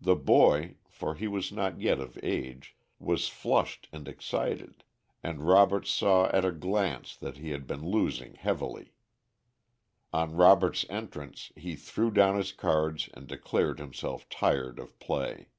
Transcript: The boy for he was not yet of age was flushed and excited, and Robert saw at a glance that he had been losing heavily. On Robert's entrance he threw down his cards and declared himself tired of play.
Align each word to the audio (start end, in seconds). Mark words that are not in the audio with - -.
The 0.00 0.16
boy 0.16 0.78
for 0.88 1.14
he 1.14 1.28
was 1.28 1.52
not 1.52 1.80
yet 1.80 2.00
of 2.00 2.18
age 2.24 2.74
was 2.98 3.28
flushed 3.28 3.88
and 3.92 4.08
excited, 4.08 4.82
and 5.22 5.46
Robert 5.46 5.86
saw 5.86 6.26
at 6.36 6.44
a 6.44 6.50
glance 6.50 7.14
that 7.14 7.36
he 7.36 7.50
had 7.50 7.64
been 7.64 7.88
losing 7.88 8.34
heavily. 8.34 8.94
On 10.12 10.34
Robert's 10.34 10.84
entrance 10.90 11.52
he 11.54 11.76
threw 11.76 12.10
down 12.10 12.36
his 12.36 12.50
cards 12.50 13.08
and 13.14 13.28
declared 13.28 13.78
himself 13.78 14.28
tired 14.28 14.80
of 14.80 14.98
play. 14.98 15.50